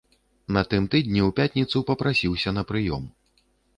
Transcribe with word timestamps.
На 0.55 0.61
тым 0.69 0.87
тыдні 0.95 1.21
ў 1.25 1.29
пятніцу 1.39 1.81
папрасіўся 1.91 2.55
на 2.59 2.65
прыём. 2.73 3.03